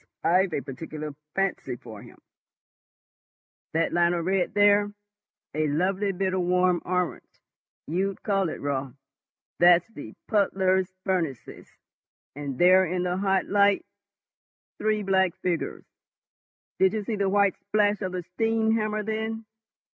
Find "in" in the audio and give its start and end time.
12.83-13.03